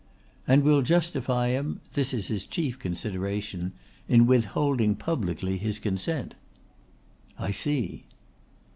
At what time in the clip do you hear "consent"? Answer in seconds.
5.77-6.33